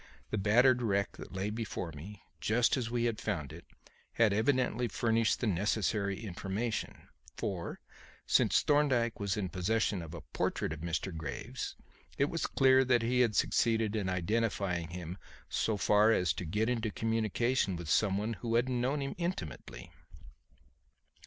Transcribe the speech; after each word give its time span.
The 0.31 0.39
battered 0.39 0.81
wreck 0.81 1.11
that 1.17 1.31
lay 1.31 1.51
before 1.51 1.91
me, 1.91 2.23
just 2.39 2.75
as 2.75 2.89
we 2.89 3.03
had 3.03 3.21
found 3.21 3.53
it, 3.53 3.67
had 4.13 4.33
evidently 4.33 4.87
furnished 4.87 5.39
the 5.39 5.45
necessary 5.45 6.21
information; 6.23 7.07
for, 7.37 7.79
since 8.25 8.63
Thorndyke 8.63 9.19
was 9.19 9.37
in 9.37 9.49
possession 9.49 10.01
of 10.01 10.15
a 10.15 10.21
portrait 10.33 10.73
of 10.73 10.79
Mr. 10.79 11.15
Graves, 11.15 11.75
it 12.17 12.31
was 12.31 12.47
clear 12.47 12.83
that 12.83 13.03
he 13.03 13.19
had 13.19 13.35
succeeded 13.35 13.95
in 13.95 14.09
identifying 14.09 14.87
him 14.89 15.19
so 15.49 15.77
far 15.77 16.11
as 16.11 16.33
to 16.33 16.45
get 16.45 16.67
into 16.67 16.89
communication 16.89 17.75
with 17.75 17.87
some 17.87 18.17
one 18.17 18.33
who 18.41 18.55
had 18.55 18.67
known 18.69 19.03
him 19.03 19.13
intimately. 19.19 19.91